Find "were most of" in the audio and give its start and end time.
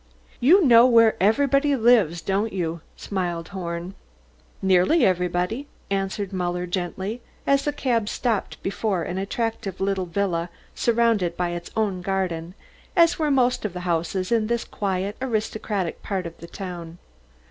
13.19-13.73